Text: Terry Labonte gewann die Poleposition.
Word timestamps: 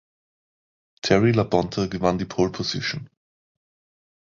Terry 1.03 1.31
Labonte 1.31 1.87
gewann 1.87 2.17
die 2.17 2.25
Poleposition. 2.25 3.07